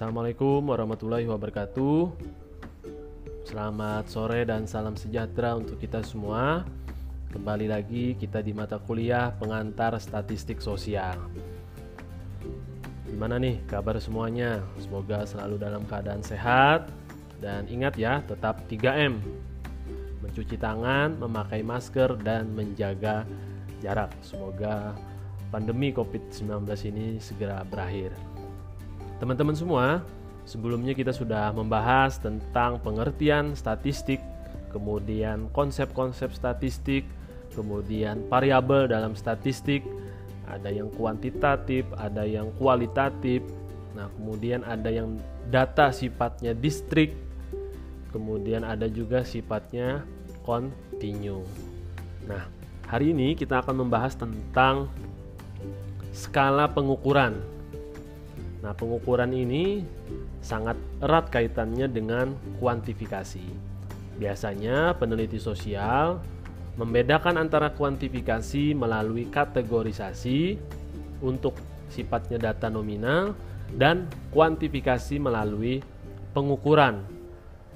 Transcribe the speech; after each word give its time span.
Assalamualaikum 0.00 0.72
warahmatullahi 0.72 1.28
wabarakatuh. 1.28 2.08
Selamat 3.44 4.08
sore 4.08 4.48
dan 4.48 4.64
salam 4.64 4.96
sejahtera 4.96 5.52
untuk 5.60 5.76
kita 5.76 6.00
semua. 6.00 6.64
Kembali 7.28 7.68
lagi 7.68 8.16
kita 8.16 8.40
di 8.40 8.56
mata 8.56 8.80
kuliah 8.80 9.28
pengantar 9.36 10.00
statistik 10.00 10.64
sosial. 10.64 11.20
Gimana 13.12 13.36
nih 13.36 13.60
kabar 13.68 14.00
semuanya? 14.00 14.64
Semoga 14.80 15.28
selalu 15.28 15.60
dalam 15.60 15.84
keadaan 15.84 16.24
sehat 16.24 16.88
dan 17.36 17.68
ingat 17.68 17.92
ya, 18.00 18.24
tetap 18.24 18.64
3M. 18.72 19.20
Mencuci 20.24 20.56
tangan, 20.56 21.12
memakai 21.20 21.60
masker 21.60 22.16
dan 22.24 22.48
menjaga 22.56 23.28
jarak. 23.84 24.16
Semoga 24.24 24.96
pandemi 25.52 25.92
Covid-19 25.92 26.64
ini 26.88 27.20
segera 27.20 27.60
berakhir. 27.68 28.39
Teman-teman 29.20 29.52
semua, 29.52 30.00
sebelumnya 30.48 30.96
kita 30.96 31.12
sudah 31.12 31.52
membahas 31.52 32.16
tentang 32.16 32.80
pengertian 32.80 33.52
statistik, 33.52 34.16
kemudian 34.72 35.52
konsep-konsep 35.52 36.32
statistik, 36.32 37.04
kemudian 37.52 38.24
variabel 38.32 38.88
dalam 38.88 39.12
statistik, 39.12 39.84
ada 40.48 40.72
yang 40.72 40.88
kuantitatif, 40.96 41.84
ada 42.00 42.24
yang 42.24 42.48
kualitatif. 42.56 43.44
Nah, 43.92 44.08
kemudian 44.16 44.64
ada 44.64 44.88
yang 44.88 45.20
data 45.52 45.92
sifatnya 45.92 46.56
distrik, 46.56 47.12
kemudian 48.16 48.64
ada 48.64 48.88
juga 48.88 49.20
sifatnya 49.20 50.00
kontinu. 50.48 51.44
Nah, 52.24 52.48
hari 52.88 53.12
ini 53.12 53.36
kita 53.36 53.60
akan 53.60 53.84
membahas 53.84 54.16
tentang 54.16 54.88
skala 56.16 56.72
pengukuran 56.72 57.59
Nah, 58.60 58.76
pengukuran 58.76 59.32
ini 59.32 59.84
sangat 60.44 60.76
erat 61.00 61.32
kaitannya 61.32 61.88
dengan 61.88 62.36
kuantifikasi. 62.60 63.44
Biasanya 64.20 65.00
peneliti 65.00 65.40
sosial 65.40 66.20
membedakan 66.76 67.40
antara 67.40 67.72
kuantifikasi 67.72 68.76
melalui 68.76 69.32
kategorisasi 69.32 70.60
untuk 71.24 71.56
sifatnya 71.88 72.52
data 72.52 72.68
nominal 72.68 73.32
dan 73.74 74.08
kuantifikasi 74.32 75.16
melalui 75.16 75.80
pengukuran 76.36 77.04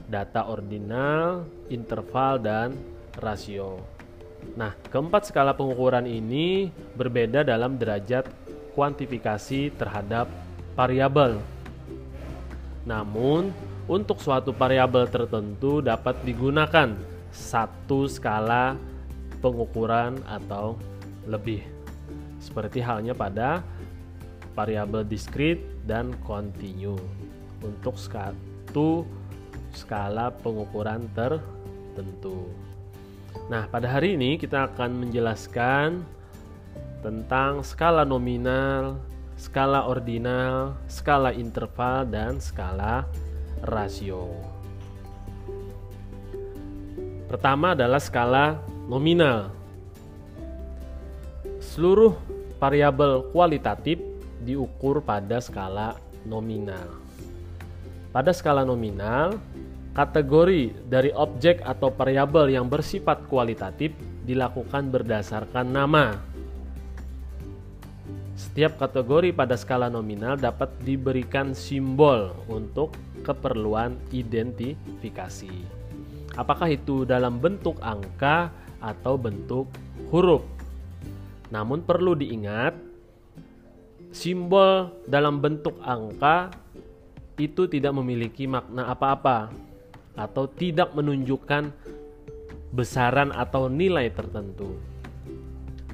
data 0.04 0.44
ordinal, 0.46 1.48
interval, 1.72 2.36
dan 2.38 2.76
rasio. 3.18 3.80
Nah, 4.54 4.76
keempat 4.92 5.32
skala 5.32 5.56
pengukuran 5.56 6.04
ini 6.04 6.68
berbeda 6.94 7.40
dalam 7.40 7.80
derajat 7.80 8.28
kuantifikasi 8.76 9.72
terhadap 9.80 10.28
variabel. 10.74 11.40
Namun, 12.84 13.54
untuk 13.88 14.20
suatu 14.20 14.52
variabel 14.52 15.08
tertentu 15.08 15.80
dapat 15.80 16.20
digunakan 16.22 16.92
satu 17.32 18.06
skala 18.06 18.78
pengukuran 19.40 20.20
atau 20.28 20.78
lebih. 21.26 21.64
Seperti 22.38 22.84
halnya 22.84 23.16
pada 23.16 23.64
variabel 24.54 25.02
diskrit 25.04 25.58
dan 25.88 26.14
kontinu 26.22 26.96
untuk 27.64 27.96
satu 27.96 29.02
skala 29.74 30.30
pengukuran 30.44 31.08
tertentu. 31.16 32.46
Nah, 33.50 33.66
pada 33.68 33.90
hari 33.90 34.14
ini 34.14 34.38
kita 34.38 34.70
akan 34.72 35.04
menjelaskan 35.04 36.06
tentang 37.02 37.60
skala 37.60 38.06
nominal, 38.06 38.96
skala 39.44 39.84
ordinal, 39.84 40.72
skala 40.88 41.36
interval, 41.36 42.08
dan 42.08 42.40
skala 42.40 43.04
rasio. 43.60 44.32
Pertama 47.28 47.76
adalah 47.76 48.00
skala 48.00 48.56
nominal. 48.88 49.52
Seluruh 51.60 52.16
variabel 52.56 53.28
kualitatif 53.36 54.00
diukur 54.40 55.04
pada 55.04 55.44
skala 55.44 56.00
nominal. 56.24 56.96
Pada 58.16 58.32
skala 58.32 58.64
nominal, 58.64 59.36
kategori 59.92 60.72
dari 60.88 61.12
objek 61.12 61.60
atau 61.60 61.92
variabel 61.92 62.48
yang 62.48 62.64
bersifat 62.64 63.28
kualitatif 63.28 63.92
dilakukan 64.24 64.88
berdasarkan 64.88 65.68
nama 65.68 66.33
setiap 68.34 68.82
kategori 68.82 69.30
pada 69.30 69.54
skala 69.54 69.86
nominal 69.86 70.34
dapat 70.34 70.70
diberikan 70.82 71.54
simbol 71.54 72.34
untuk 72.50 72.94
keperluan 73.22 73.94
identifikasi. 74.10 75.54
Apakah 76.34 76.74
itu 76.74 77.06
dalam 77.06 77.38
bentuk 77.38 77.78
angka 77.78 78.50
atau 78.82 79.14
bentuk 79.14 79.70
huruf? 80.10 80.42
Namun 81.54 81.86
perlu 81.86 82.18
diingat, 82.18 82.74
simbol 84.10 84.90
dalam 85.06 85.38
bentuk 85.38 85.78
angka 85.78 86.50
itu 87.38 87.70
tidak 87.70 87.94
memiliki 87.94 88.50
makna 88.50 88.90
apa-apa 88.90 89.54
atau 90.18 90.50
tidak 90.50 90.90
menunjukkan 90.94 91.70
besaran 92.74 93.30
atau 93.30 93.70
nilai 93.70 94.10
tertentu. 94.10 94.74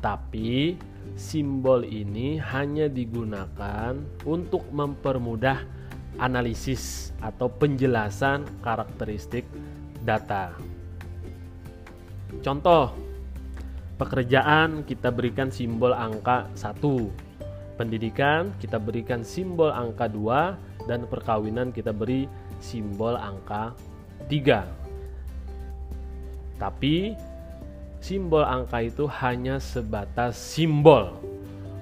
Tapi 0.01 0.81
simbol 1.15 1.85
ini 1.85 2.41
hanya 2.41 2.89
digunakan 2.89 3.97
untuk 4.25 4.65
mempermudah 4.73 5.63
analisis 6.21 7.13
atau 7.21 7.49
penjelasan 7.49 8.45
karakteristik 8.65 9.45
data. 10.05 10.57
Contoh, 12.41 12.97
pekerjaan 14.01 14.89
kita 14.89 15.13
berikan 15.13 15.53
simbol 15.53 15.93
angka 15.93 16.49
1, 16.57 16.81
pendidikan 17.77 18.53
kita 18.57 18.81
berikan 18.81 19.21
simbol 19.21 19.69
angka 19.69 20.09
2, 20.09 20.89
dan 20.89 21.05
perkawinan 21.05 21.69
kita 21.69 21.93
beri 21.93 22.25
simbol 22.61 23.17
angka 23.17 23.77
3. 24.29 24.65
Tapi 26.57 27.17
simbol 28.01 28.43
angka 28.43 28.81
itu 28.81 29.05
hanya 29.21 29.61
sebatas 29.61 30.35
simbol, 30.35 31.21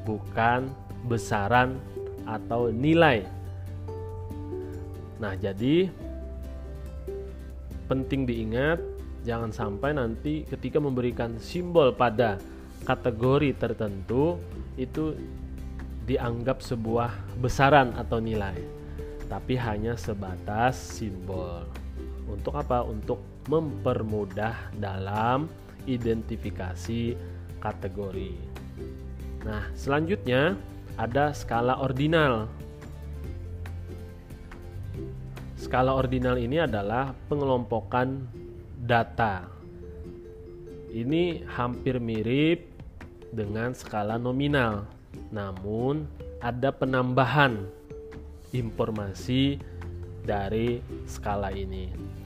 bukan 0.02 0.68
besaran 1.06 1.78
atau 2.26 2.68
nilai. 2.74 3.24
Nah, 5.22 5.34
jadi 5.38 5.90
penting 7.88 8.28
diingat 8.28 8.78
jangan 9.24 9.50
sampai 9.50 9.96
nanti 9.96 10.44
ketika 10.46 10.78
memberikan 10.78 11.38
simbol 11.40 11.90
pada 11.90 12.38
kategori 12.86 13.56
tertentu 13.58 14.38
itu 14.78 15.16
dianggap 16.06 16.62
sebuah 16.62 17.10
besaran 17.42 17.92
atau 17.98 18.22
nilai, 18.22 18.56
tapi 19.26 19.58
hanya 19.58 19.94
sebatas 19.98 20.78
simbol. 20.98 21.66
Untuk 22.28 22.54
apa? 22.54 22.84
Untuk 22.84 23.20
mempermudah 23.48 24.72
dalam 24.76 25.48
identifikasi 25.88 27.16
kategori. 27.64 28.34
Nah, 29.48 29.64
selanjutnya 29.72 30.60
ada 31.00 31.32
skala 31.32 31.80
ordinal. 31.80 32.50
Skala 35.56 35.96
ordinal 35.96 36.36
ini 36.36 36.60
adalah 36.60 37.16
pengelompokan 37.26 38.28
data. 38.84 39.48
Ini 40.88 41.44
hampir 41.48 42.00
mirip 42.00 42.64
dengan 43.28 43.76
skala 43.76 44.16
nominal, 44.16 44.88
namun 45.28 46.08
ada 46.40 46.72
penambahan 46.72 47.68
informasi 48.56 49.60
dari 50.24 50.80
skala 51.04 51.52
ini. 51.52 52.17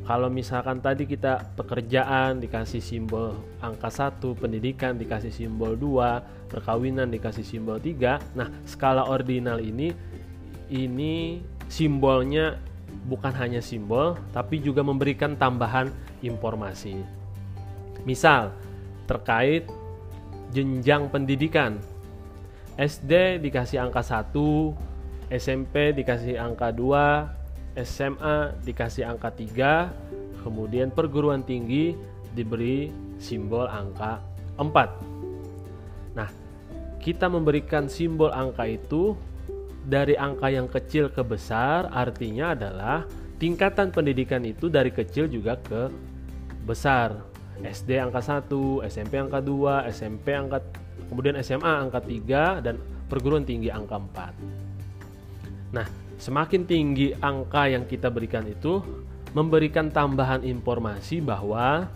Kalau 0.00 0.26
misalkan 0.32 0.82
tadi 0.82 1.06
kita 1.06 1.54
pekerjaan 1.54 2.40
dikasih 2.42 2.82
simbol 2.82 3.36
angka 3.62 3.92
1, 3.92 4.34
pendidikan 4.34 4.98
dikasih 4.98 5.30
simbol 5.30 5.76
2, 5.78 6.50
perkawinan 6.50 7.12
dikasih 7.12 7.46
simbol 7.46 7.78
3. 7.78 8.18
Nah, 8.34 8.48
skala 8.66 9.06
ordinal 9.06 9.62
ini 9.62 9.92
ini 10.70 11.44
simbolnya 11.70 12.58
bukan 13.06 13.30
hanya 13.38 13.62
simbol 13.62 14.18
tapi 14.34 14.58
juga 14.58 14.82
memberikan 14.82 15.38
tambahan 15.38 15.92
informasi. 16.26 16.98
Misal 18.02 18.50
terkait 19.06 19.68
jenjang 20.50 21.06
pendidikan. 21.10 21.78
SD 22.80 23.44
dikasih 23.44 23.84
angka 23.84 24.00
1, 24.00 24.32
SMP 25.28 25.92
dikasih 25.92 26.40
angka 26.40 26.72
2, 26.72 27.39
SMA 27.78 28.56
dikasih 28.66 29.06
angka 29.06 29.30
3, 29.34 30.42
kemudian 30.42 30.90
perguruan 30.90 31.44
tinggi 31.46 31.94
diberi 32.34 32.90
simbol 33.20 33.68
angka 33.68 34.18
4. 34.58 36.16
Nah, 36.16 36.30
kita 37.00 37.30
memberikan 37.30 37.86
simbol 37.86 38.32
angka 38.34 38.66
itu 38.66 39.14
dari 39.86 40.14
angka 40.14 40.52
yang 40.52 40.68
kecil 40.68 41.08
ke 41.08 41.24
besar 41.24 41.88
artinya 41.90 42.52
adalah 42.52 43.08
tingkatan 43.40 43.88
pendidikan 43.90 44.44
itu 44.44 44.68
dari 44.68 44.92
kecil 44.92 45.26
juga 45.26 45.56
ke 45.56 45.88
besar. 46.68 47.16
SD 47.60 48.00
angka 48.00 48.24
1, 48.24 48.88
SMP 48.88 49.20
angka 49.20 49.44
2, 49.44 49.92
SMP 49.92 50.32
angka 50.32 50.64
kemudian 51.12 51.36
SMA 51.44 51.68
angka 51.68 52.00
3 52.00 52.64
dan 52.64 52.80
perguruan 53.08 53.44
tinggi 53.44 53.68
angka 53.68 54.00
4. 54.00 55.76
Nah, 55.76 55.86
semakin 56.20 56.68
tinggi 56.68 57.16
angka 57.16 57.72
yang 57.72 57.88
kita 57.88 58.12
berikan 58.12 58.44
itu 58.44 58.84
memberikan 59.32 59.88
tambahan 59.88 60.44
informasi 60.44 61.24
bahwa 61.24 61.88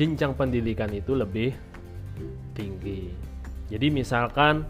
jenjang 0.00 0.32
pendidikan 0.32 0.88
itu 0.88 1.12
lebih 1.12 1.52
tinggi. 2.56 3.12
Jadi 3.68 3.86
misalkan 3.92 4.64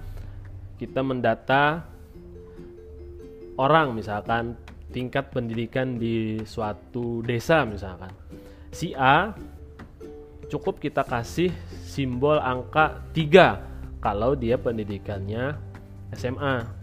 kita 0.82 0.99
mendata 0.99 1.87
orang 3.54 3.94
misalkan 3.94 4.58
tingkat 4.90 5.31
pendidikan 5.31 5.94
di 5.94 6.43
suatu 6.43 7.22
desa 7.22 7.62
misalkan. 7.62 8.10
Si 8.75 8.90
A 8.98 9.31
cukup 10.50 10.82
kita 10.82 11.06
kasih 11.06 11.55
simbol 11.87 12.43
angka 12.43 12.98
3 13.14 14.02
kalau 14.02 14.34
dia 14.34 14.58
pendidikannya 14.58 15.55
SMA. 16.19 16.81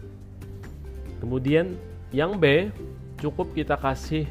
Kemudian 1.20 1.76
yang 2.10 2.40
B 2.40 2.72
cukup 3.20 3.52
kita 3.52 3.76
kasih 3.76 4.26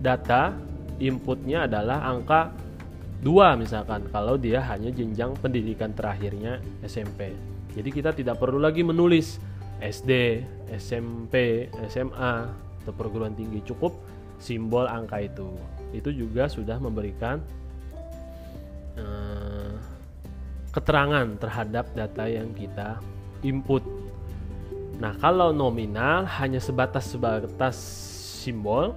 data 0.00 0.54
inputnya 1.02 1.66
adalah 1.66 2.06
angka 2.06 2.54
2 3.20 3.60
misalkan 3.60 4.06
kalau 4.12 4.38
dia 4.38 4.62
hanya 4.62 4.92
jenjang 4.92 5.34
pendidikan 5.42 5.90
terakhirnya 5.92 6.62
SMP. 6.86 7.34
Jadi 7.76 7.88
kita 7.92 8.14
tidak 8.14 8.40
perlu 8.40 8.56
lagi 8.56 8.80
menulis 8.80 9.36
SD, 9.82 10.40
SMP, 10.72 11.68
SMA 11.90 12.48
atau 12.80 12.92
perguruan 12.94 13.36
tinggi 13.36 13.60
cukup 13.66 13.92
simbol 14.40 14.88
angka 14.88 15.20
itu. 15.20 15.48
Itu 15.92 16.12
juga 16.12 16.48
sudah 16.48 16.80
memberikan 16.80 17.40
uh, 18.96 19.74
keterangan 20.72 21.26
terhadap 21.40 21.88
data 21.96 22.24
yang 22.28 22.52
kita 22.52 23.00
input. 23.44 23.84
Nah, 24.96 25.12
kalau 25.20 25.52
nominal 25.52 26.24
hanya 26.40 26.56
sebatas 26.56 27.12
sebatas 27.12 27.76
simbol, 28.40 28.96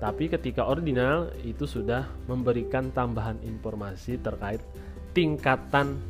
tapi 0.00 0.32
ketika 0.32 0.64
ordinal 0.64 1.28
itu 1.44 1.68
sudah 1.68 2.08
memberikan 2.24 2.88
tambahan 2.88 3.36
informasi 3.44 4.16
terkait 4.16 4.64
tingkatan 5.12 6.00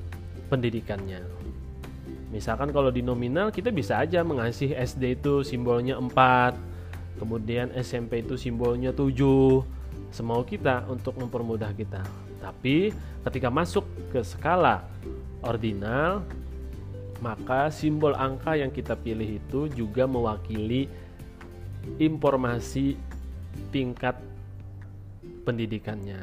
pendidikannya. 0.47 1.27
Misalkan 2.31 2.71
kalau 2.71 2.95
di 2.95 3.03
nominal 3.03 3.51
kita 3.51 3.75
bisa 3.75 3.99
aja 3.99 4.23
mengasih 4.23 4.79
SD 4.79 5.19
itu 5.19 5.43
simbolnya 5.43 5.99
4, 5.99 6.55
kemudian 7.19 7.75
SMP 7.75 8.23
itu 8.23 8.39
simbolnya 8.39 8.95
7, 8.95 9.11
semau 10.15 10.47
kita 10.47 10.87
untuk 10.87 11.19
mempermudah 11.19 11.75
kita. 11.75 12.07
Tapi 12.39 12.95
ketika 13.27 13.51
masuk 13.51 13.83
ke 14.15 14.23
skala 14.23 14.87
ordinal 15.43 16.23
maka 17.21 17.69
simbol 17.69 18.17
angka 18.17 18.57
yang 18.57 18.73
kita 18.73 18.97
pilih 18.97 19.37
itu 19.41 19.69
juga 19.73 20.09
mewakili 20.09 20.89
informasi 22.01 22.97
tingkat 23.69 24.17
pendidikannya. 25.45 26.21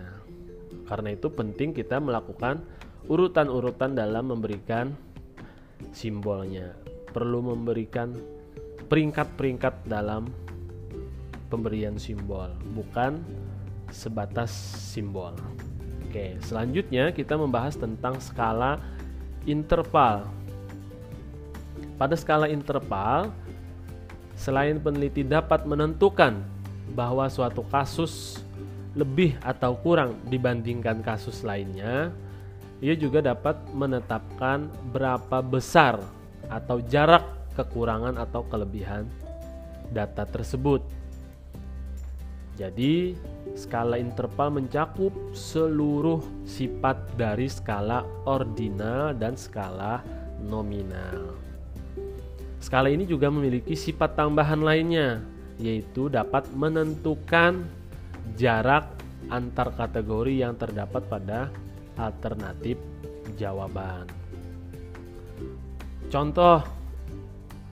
Karena 0.89 1.13
itu 1.13 1.29
penting 1.29 1.73
kita 1.73 2.01
melakukan 2.01 2.61
urutan-urutan 3.05 3.93
dalam 3.93 4.33
memberikan 4.33 4.93
simbolnya. 5.93 6.73
Perlu 7.13 7.53
memberikan 7.53 8.13
peringkat-peringkat 8.89 9.85
dalam 9.85 10.29
pemberian 11.47 11.95
simbol, 11.95 12.51
bukan 12.75 13.21
sebatas 13.91 14.51
simbol. 14.91 15.35
Oke, 16.07 16.39
selanjutnya 16.43 17.11
kita 17.11 17.35
membahas 17.35 17.75
tentang 17.75 18.19
skala 18.23 18.79
interval 19.43 20.27
pada 21.97 22.13
skala 22.13 22.45
interval, 22.45 23.33
selain 24.37 24.77
peneliti 24.77 25.25
dapat 25.25 25.65
menentukan 25.65 26.39
bahwa 26.93 27.25
suatu 27.27 27.65
kasus 27.67 28.39
lebih 28.93 29.37
atau 29.41 29.77
kurang 29.77 30.17
dibandingkan 30.29 31.01
kasus 31.01 31.41
lainnya, 31.41 32.13
ia 32.81 32.93
juga 32.93 33.21
dapat 33.25 33.57
menetapkan 33.73 34.69
berapa 34.93 35.41
besar 35.41 35.97
atau 36.49 36.77
jarak 36.85 37.25
kekurangan 37.57 38.17
atau 38.21 38.45
kelebihan 38.45 39.09
data 39.89 40.25
tersebut. 40.29 40.85
Jadi, 42.57 43.13
skala 43.53 44.01
interval 44.01 44.49
mencakup 44.49 45.13
seluruh 45.33 46.21
sifat 46.45 46.97
dari 47.13 47.45
skala 47.45 48.01
ordinal 48.25 49.13
dan 49.13 49.37
skala 49.37 50.01
nominal. 50.41 51.46
Skala 52.57 52.89
ini 52.89 53.05
juga 53.05 53.29
memiliki 53.29 53.77
sifat 53.77 54.17
tambahan 54.17 54.61
lainnya, 54.65 55.21
yaitu 55.61 56.09
dapat 56.09 56.49
menentukan 56.57 57.65
jarak 58.35 58.97
antar 59.29 59.73
kategori 59.73 60.33
yang 60.45 60.53
terdapat 60.57 61.03
pada 61.05 61.39
alternatif 61.97 62.77
jawaban. 63.37 64.05
Contoh 66.07 66.63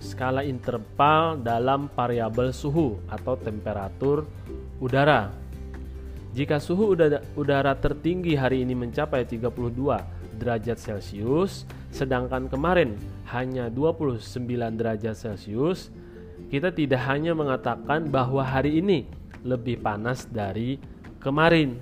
skala 0.02 0.44
interval 0.44 1.40
dalam 1.40 1.88
variabel 1.94 2.52
suhu 2.52 3.00
atau 3.08 3.40
temperatur 3.40 4.28
udara. 4.78 5.32
Jika 6.36 6.60
suhu 6.60 7.00
udara, 7.40 7.74
tertinggi 7.80 8.36
hari 8.36 8.68
ini 8.68 8.76
mencapai 8.76 9.24
32 9.24 9.56
derajat 10.36 10.76
Celcius, 10.76 11.64
sedangkan 11.96 12.52
kemarin 12.52 13.00
hanya 13.30 13.70
29 13.74 14.22
derajat 14.78 15.16
Celcius, 15.18 15.90
kita 16.54 16.70
tidak 16.70 17.02
hanya 17.10 17.34
mengatakan 17.34 18.06
bahwa 18.10 18.46
hari 18.46 18.78
ini 18.80 19.10
lebih 19.42 19.82
panas 19.82 20.30
dari 20.30 20.78
kemarin, 21.18 21.78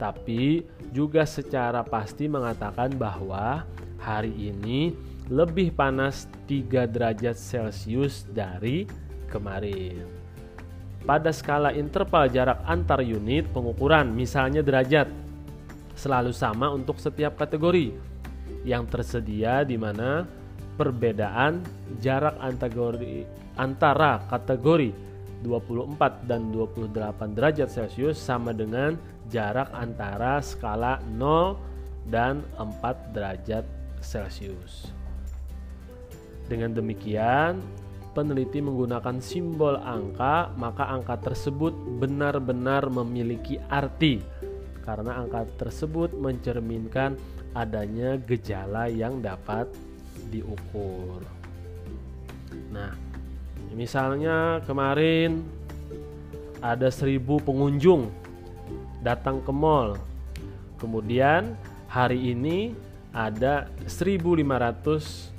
tapi 0.00 0.64
juga 0.92 1.28
secara 1.28 1.84
pasti 1.84 2.24
mengatakan 2.24 2.96
bahwa 2.96 3.64
hari 4.00 4.32
ini 4.32 4.96
lebih 5.28 5.76
panas 5.76 6.24
3 6.48 6.88
derajat 6.88 7.36
Celcius 7.36 8.24
dari 8.32 8.88
kemarin. 9.28 10.08
Pada 11.04 11.32
skala 11.32 11.72
interval 11.76 12.32
jarak 12.32 12.64
antar 12.64 13.04
unit 13.04 13.44
pengukuran, 13.52 14.08
misalnya 14.12 14.64
derajat, 14.64 15.08
selalu 15.96 16.32
sama 16.32 16.72
untuk 16.72 16.96
setiap 16.96 17.36
kategori 17.36 17.92
yang 18.64 18.84
tersedia 18.88 19.64
di 19.64 19.76
mana 19.76 20.24
perbedaan 20.78 21.66
jarak 21.98 22.38
kategori 22.38 23.26
antara 23.58 24.22
kategori 24.30 24.94
24 25.42 26.30
dan 26.30 26.54
28 26.54 27.34
derajat 27.34 27.68
Celcius 27.70 28.18
sama 28.18 28.54
dengan 28.54 28.94
jarak 29.30 29.70
antara 29.74 30.38
skala 30.38 31.02
0 31.18 31.58
dan 32.06 32.46
4 32.56 33.14
derajat 33.14 33.66
Celcius. 33.98 34.90
Dengan 36.48 36.72
demikian, 36.72 37.60
peneliti 38.16 38.58
menggunakan 38.64 39.20
simbol 39.20 39.76
angka, 39.78 40.50
maka 40.56 40.90
angka 40.90 41.20
tersebut 41.20 41.76
benar-benar 42.00 42.88
memiliki 42.88 43.60
arti 43.68 44.18
karena 44.88 45.20
angka 45.20 45.44
tersebut 45.60 46.16
mencerminkan 46.16 47.20
adanya 47.52 48.16
gejala 48.24 48.88
yang 48.88 49.20
dapat 49.20 49.68
diukur. 50.28 51.22
Nah, 52.74 52.92
misalnya 53.72 54.60
kemarin 54.66 55.46
ada 56.58 56.90
seribu 56.90 57.38
pengunjung 57.38 58.10
datang 59.02 59.38
ke 59.42 59.52
mall. 59.54 59.94
Kemudian 60.78 61.54
hari 61.86 62.34
ini 62.34 62.74
ada 63.14 63.70
1500 63.86 65.32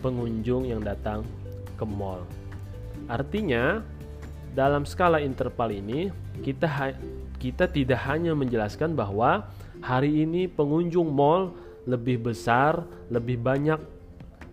pengunjung 0.00 0.68
yang 0.68 0.80
datang 0.84 1.24
ke 1.76 1.84
mall. 1.84 2.24
Artinya 3.08 3.84
dalam 4.52 4.84
skala 4.84 5.20
interval 5.20 5.72
ini 5.72 6.08
kita 6.44 6.96
kita 7.40 7.68
tidak 7.68 8.00
hanya 8.08 8.32
menjelaskan 8.32 8.96
bahwa 8.96 9.48
hari 9.84 10.24
ini 10.24 10.48
pengunjung 10.48 11.12
mall 11.12 11.52
lebih 11.84 12.32
besar, 12.32 12.84
lebih 13.12 13.36
banyak 13.40 13.76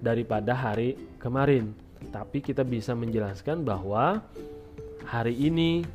daripada 0.02 0.58
hari 0.58 0.98
kemarin. 1.22 1.72
Tapi 2.10 2.42
kita 2.42 2.66
bisa 2.66 2.98
menjelaskan 2.98 3.62
bahwa 3.62 4.26
hari 5.06 5.38
ini 5.38 5.86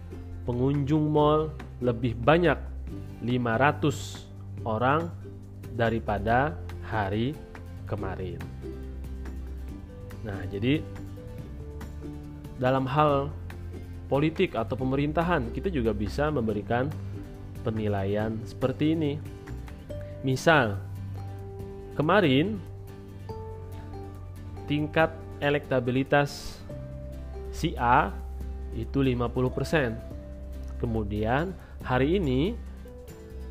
pengunjung 0.47 1.11
mall 1.11 1.51
lebih 1.83 2.15
banyak 2.15 2.57
500 3.21 4.63
orang 4.63 5.11
daripada 5.75 6.55
hari 6.87 7.35
kemarin. 7.91 8.39
Nah, 10.23 10.39
jadi 10.51 10.81
dalam 12.57 12.87
hal 12.87 13.29
politik 14.07 14.55
atau 14.55 14.79
pemerintahan, 14.79 15.51
kita 15.51 15.69
juga 15.69 15.91
bisa 15.91 16.31
memberikan 16.31 16.89
penilaian 17.67 18.39
seperti 18.47 18.95
ini. 18.95 19.13
Misal, 20.23 20.79
kemarin 21.99 22.59
tingkat 24.67 25.15
elektabilitas 25.39 26.59
si 27.55 27.73
A 27.79 28.13
itu 28.77 29.01
50%. 29.01 29.97
Kemudian 30.77 31.57
hari 31.81 32.21
ini 32.21 32.53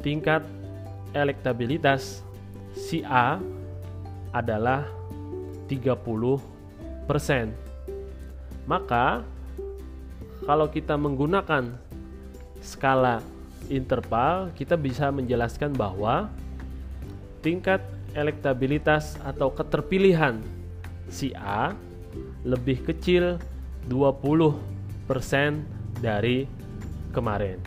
tingkat 0.05 0.45
elektabilitas 1.15 2.21
si 2.77 3.01
A 3.01 3.41
adalah 4.29 4.85
30%. 5.65 6.37
Maka 8.69 9.23
kalau 10.45 10.69
kita 10.69 10.93
menggunakan 10.93 11.73
skala 12.61 13.23
interval, 13.71 14.53
kita 14.53 14.77
bisa 14.77 15.09
menjelaskan 15.09 15.73
bahwa 15.73 16.29
tingkat 17.41 17.81
elektabilitas 18.13 19.17
atau 19.25 19.49
keterpilihan 19.49 20.37
si 21.09 21.33
A 21.35 21.73
lebih 22.45 22.85
kecil 22.85 23.41
20% 23.89 25.75
dari 26.01 26.45
kemarin. 27.13 27.59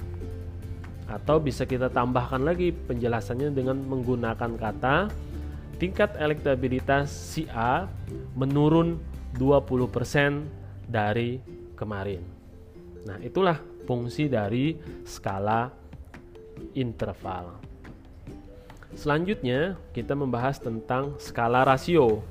Atau 1.09 1.41
bisa 1.41 1.65
kita 1.65 1.89
tambahkan 1.89 2.45
lagi 2.45 2.69
penjelasannya 2.71 3.55
dengan 3.55 3.81
menggunakan 3.81 4.53
kata 4.61 5.09
tingkat 5.81 6.13
elektabilitas 6.19 7.09
si 7.09 7.49
A 7.55 7.89
menurun 8.37 9.01
20% 9.39 10.91
dari 10.91 11.41
kemarin. 11.79 12.21
Nah, 13.07 13.17
itulah 13.23 13.63
fungsi 13.87 14.29
dari 14.29 14.77
skala 15.07 15.71
interval. 16.75 17.63
Selanjutnya, 18.99 19.79
kita 19.95 20.19
membahas 20.19 20.59
tentang 20.59 21.15
skala 21.23 21.63
rasio. 21.63 22.27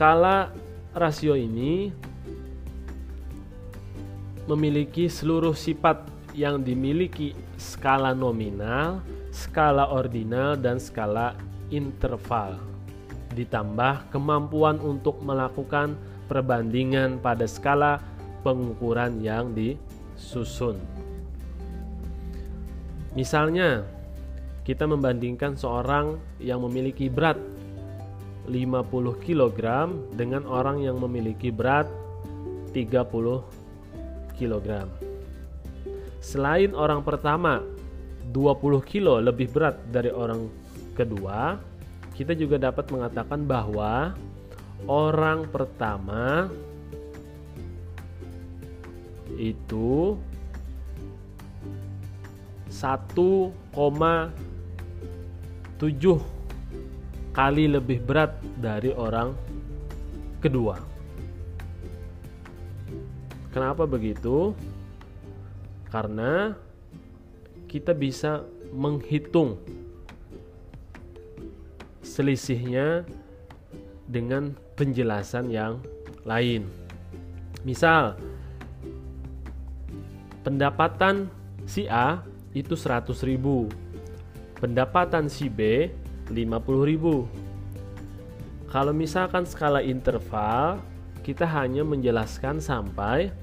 Skala 0.00 0.48
rasio 0.96 1.36
ini 1.36 1.92
memiliki 4.48 5.12
seluruh 5.12 5.52
sifat 5.52 6.08
yang 6.32 6.64
dimiliki 6.64 7.36
skala 7.60 8.16
nominal, 8.16 9.04
skala 9.28 9.92
ordinal, 9.92 10.56
dan 10.56 10.80
skala 10.80 11.36
interval 11.68 12.56
ditambah 13.36 14.08
kemampuan 14.08 14.80
untuk 14.80 15.20
melakukan 15.20 15.92
perbandingan 16.32 17.20
pada 17.20 17.44
skala 17.44 18.00
pengukuran 18.40 19.20
yang 19.20 19.52
disusun. 19.52 20.80
Misalnya, 23.12 23.84
kita 24.64 24.88
membandingkan 24.88 25.60
seorang 25.60 26.16
yang 26.40 26.64
memiliki 26.64 27.12
berat 27.12 27.49
50 28.48 29.20
kg 29.20 29.60
dengan 30.16 30.48
orang 30.48 30.80
yang 30.80 30.96
memiliki 31.02 31.52
berat 31.52 31.84
30 32.72 33.44
kg. 34.38 34.68
Selain 36.20 36.74
orang 36.76 37.02
pertama 37.04 37.62
20 38.32 38.80
kilo 38.86 39.18
lebih 39.18 39.50
berat 39.50 39.76
dari 39.90 40.10
orang 40.12 40.48
kedua, 40.94 41.58
kita 42.14 42.36
juga 42.36 42.60
dapat 42.60 42.92
mengatakan 42.92 43.48
bahwa 43.48 44.12
orang 44.84 45.48
pertama 45.48 46.52
itu 49.40 50.20
1,7 52.68 53.80
kali 57.30 57.70
lebih 57.70 58.02
berat 58.02 58.34
dari 58.58 58.90
orang 58.90 59.34
kedua. 60.42 60.78
Kenapa 63.50 63.86
begitu? 63.86 64.54
Karena 65.90 66.54
kita 67.66 67.94
bisa 67.94 68.46
menghitung 68.70 69.58
selisihnya 72.02 73.06
dengan 74.06 74.54
penjelasan 74.74 75.50
yang 75.50 75.82
lain. 76.26 76.66
Misal, 77.62 78.18
pendapatan 80.42 81.30
si 81.66 81.86
A 81.86 82.22
itu 82.54 82.74
100 82.74 83.14
ribu, 83.22 83.70
pendapatan 84.58 85.30
si 85.30 85.46
B 85.46 85.90
50 86.30 86.90
ribu. 86.90 87.26
Kalau 88.70 88.94
misalkan 88.94 89.42
skala 89.44 89.82
interval, 89.82 90.78
kita 91.26 91.44
hanya 91.44 91.82
menjelaskan 91.82 92.62
sampai 92.62 93.34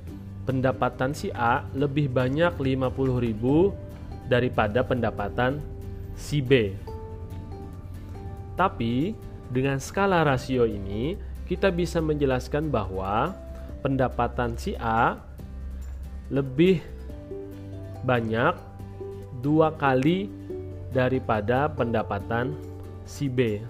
pendapatan 0.47 1.11
si 1.11 1.27
A 1.35 1.67
lebih 1.75 2.07
banyak 2.07 2.55
50 2.55 3.19
ribu 3.19 3.75
daripada 4.31 4.81
pendapatan 4.87 5.59
si 6.15 6.39
B. 6.39 6.71
Tapi 8.55 9.13
dengan 9.51 9.77
skala 9.77 10.23
rasio 10.23 10.63
ini 10.63 11.19
kita 11.47 11.71
bisa 11.71 11.99
menjelaskan 11.99 12.71
bahwa 12.71 13.35
pendapatan 13.83 14.55
si 14.55 14.75
A 14.79 15.19
lebih 16.27 16.83
banyak 18.03 18.55
dua 19.39 19.71
kali 19.75 20.27
daripada 20.91 21.71
pendapatan 21.71 22.55
si 23.07 23.31
B. 23.31 23.63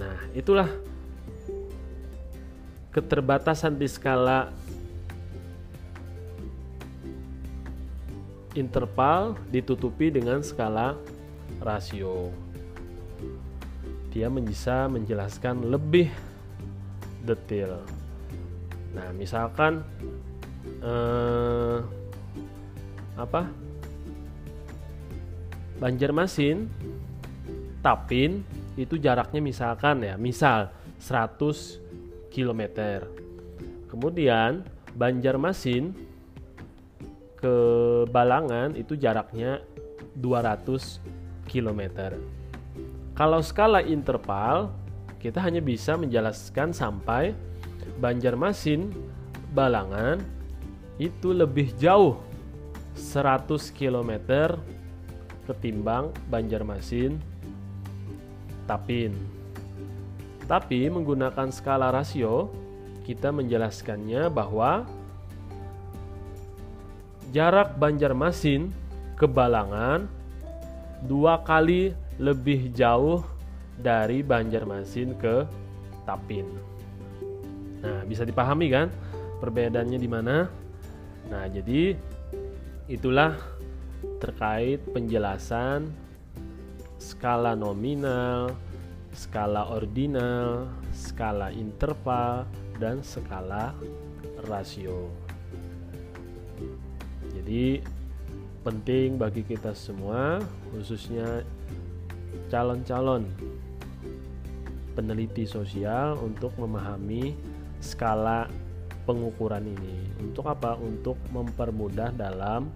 Nah, 0.00 0.16
itulah 0.34 0.66
keterbatasan 2.90 3.78
di 3.78 3.86
skala 3.86 4.50
interval 8.58 9.38
ditutupi 9.50 10.10
dengan 10.10 10.42
skala 10.42 10.98
rasio 11.58 12.30
dia 14.14 14.30
bisa 14.30 14.86
menjelaskan 14.86 15.66
lebih 15.74 16.06
detail. 17.26 17.82
Nah, 18.94 19.10
misalkan 19.10 19.82
eh, 20.78 21.78
apa? 23.18 23.50
Banjarmasin, 25.78 26.70
Tapin 27.84 28.40
itu 28.74 28.96
jaraknya 28.96 29.44
misalkan 29.44 30.00
ya, 30.02 30.16
misal 30.16 30.72
100 30.98 31.78
km. 32.32 32.62
Kemudian 33.90 34.64
Banjarmasin 34.96 35.94
ke 37.38 37.56
Balangan 38.08 38.72
itu 38.72 38.96
jaraknya 38.96 39.60
200 40.16 41.02
km. 41.50 41.80
Kalau 43.14 43.38
skala 43.44 43.84
interval, 43.84 44.74
kita 45.22 45.38
hanya 45.44 45.60
bisa 45.62 45.94
menjelaskan 45.94 46.74
sampai 46.74 47.36
Banjarmasin, 48.00 48.90
Balangan 49.54 50.18
itu 50.98 51.30
lebih 51.30 51.74
jauh 51.78 52.18
100 52.98 53.70
km 53.70 54.10
ketimbang 55.44 56.10
Banjarmasin, 56.28 57.20
Tapin. 58.64 59.12
Tapi 60.44 60.88
menggunakan 60.92 61.48
skala 61.48 61.88
rasio, 61.88 62.52
kita 63.04 63.32
menjelaskannya 63.32 64.28
bahwa 64.32 64.84
jarak 67.32 67.76
Banjarmasin 67.76 68.72
ke 69.16 69.24
Balangan 69.28 70.08
dua 71.04 71.40
kali 71.44 71.92
lebih 72.16 72.72
jauh 72.72 73.24
dari 73.76 74.24
Banjarmasin 74.24 75.16
ke 75.16 75.44
Tapin. 76.04 76.46
Nah, 77.84 78.00
bisa 78.08 78.24
dipahami 78.24 78.72
kan 78.72 78.88
perbedaannya 79.40 79.98
di 80.00 80.08
mana? 80.08 80.48
Nah, 81.28 81.44
jadi 81.48 81.96
itulah 82.88 83.36
terkait 84.24 84.80
penjelasan 84.96 85.92
skala 86.96 87.52
nominal, 87.52 88.56
skala 89.12 89.68
ordinal, 89.68 90.64
skala 90.96 91.52
interval, 91.52 92.48
dan 92.80 93.04
skala 93.04 93.76
rasio. 94.48 95.12
Jadi 97.36 97.84
penting 98.64 99.20
bagi 99.20 99.44
kita 99.44 99.76
semua, 99.76 100.40
khususnya 100.72 101.44
calon-calon 102.48 103.28
peneliti 104.96 105.44
sosial 105.44 106.16
untuk 106.24 106.56
memahami 106.56 107.36
skala 107.84 108.48
pengukuran 109.04 109.68
ini. 109.68 110.08
Untuk 110.24 110.48
apa? 110.48 110.80
Untuk 110.80 111.20
mempermudah 111.28 112.16
dalam 112.16 112.72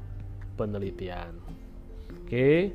penelitian. 0.59 1.39
Oke, 2.27 2.75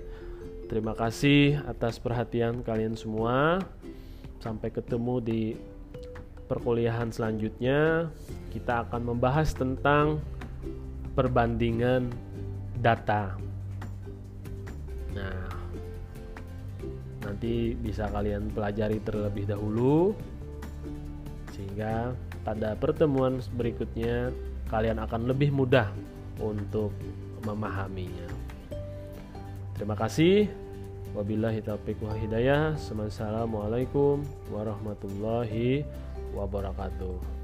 terima 0.72 0.96
kasih 0.96 1.60
atas 1.68 2.00
perhatian 2.00 2.64
kalian 2.64 2.96
semua. 2.96 3.60
Sampai 4.40 4.72
ketemu 4.72 5.20
di 5.20 5.42
perkuliahan 6.48 7.12
selanjutnya. 7.12 8.08
Kita 8.56 8.88
akan 8.88 9.14
membahas 9.14 9.52
tentang 9.52 10.24
perbandingan 11.14 12.08
data. 12.80 13.36
Nah, 15.14 15.46
nanti 17.24 17.76
bisa 17.78 18.10
kalian 18.10 18.50
pelajari 18.52 19.00
terlebih 19.04 19.46
dahulu 19.48 20.16
sehingga 21.54 22.18
pada 22.42 22.74
pertemuan 22.74 23.40
berikutnya 23.56 24.34
kalian 24.68 24.98
akan 25.00 25.30
lebih 25.30 25.54
mudah 25.54 25.94
untuk 26.42 26.90
memahaminya. 27.44 28.28
Terima 29.76 29.96
kasih. 30.00 30.48
Wabillahi 31.14 31.62
taufiq 31.62 32.02
wa 32.02 32.18
hidayah. 32.18 32.74
Assalamualaikum 32.74 34.26
warahmatullahi 34.50 35.86
wabarakatuh. 36.34 37.43